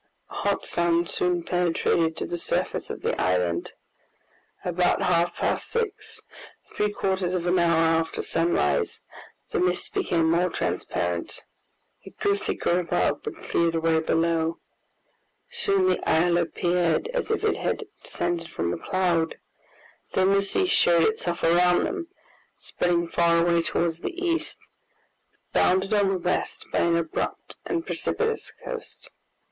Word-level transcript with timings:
A 0.31 0.33
hot 0.33 0.65
sun 0.65 1.05
soon 1.05 1.43
penetrated 1.43 2.17
to 2.17 2.25
the 2.25 2.39
surface 2.39 2.89
of 2.89 3.03
the 3.03 3.21
island. 3.21 3.73
About 4.65 5.03
half 5.03 5.35
past 5.35 5.69
six, 5.69 6.21
three 6.75 6.89
quarters 6.91 7.35
of 7.35 7.45
an 7.45 7.59
hour 7.59 7.99
after 8.01 8.23
sunrise, 8.23 8.99
the 9.51 9.59
mist 9.59 9.93
became 9.93 10.31
more 10.31 10.49
transparent. 10.49 11.43
It 12.01 12.17
grew 12.17 12.33
thicker 12.33 12.79
above, 12.79 13.21
but 13.21 13.43
cleared 13.43 13.75
away 13.75 13.99
below. 13.99 14.57
Soon 15.51 15.85
the 15.85 16.01
isle 16.09 16.39
appeared 16.39 17.07
as 17.09 17.29
if 17.29 17.43
it 17.43 17.57
had 17.57 17.83
descended 18.03 18.49
from 18.49 18.73
a 18.73 18.79
cloud, 18.79 19.37
then 20.15 20.31
the 20.33 20.41
sea 20.41 20.65
showed 20.65 21.03
itself 21.09 21.43
around 21.43 21.83
them, 21.83 22.07
spreading 22.57 23.07
far 23.07 23.45
away 23.45 23.61
towards 23.61 23.99
the 23.99 24.19
east, 24.19 24.57
but 25.53 25.59
bounded 25.59 25.93
on 25.93 26.09
the 26.09 26.17
west 26.17 26.65
by 26.71 26.79
an 26.79 26.95
abrupt 26.97 27.57
and 27.67 27.85
precipitous 27.85 28.51
coast. 28.65 29.11